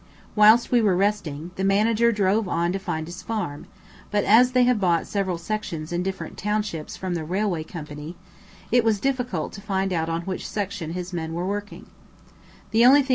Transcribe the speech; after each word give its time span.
Whilst 0.35 0.71
we 0.71 0.81
were 0.81 0.95
resting, 0.95 1.51
the 1.57 1.63
Manager 1.63 2.11
drove 2.11 2.47
on 2.47 2.71
to 2.71 2.79
find 2.79 3.05
his 3.05 3.21
farm; 3.21 3.67
but 4.09 4.23
as 4.23 4.53
they 4.53 4.63
have 4.63 4.79
bought 4.81 5.05
several 5.05 5.37
sections 5.37 5.93
in 5.93 6.01
different 6.01 6.39
townships 6.39 6.97
from 6.97 7.13
the 7.13 7.23
railway 7.23 7.63
company, 7.63 8.15
it 8.71 8.83
was 8.83 8.99
difficult 8.99 9.53
to 9.53 9.61
find 9.61 9.93
out 9.93 10.09
on 10.09 10.23
which 10.23 10.49
section 10.49 10.93
his 10.93 11.13
men 11.13 11.33
were 11.33 11.45
working. 11.45 11.85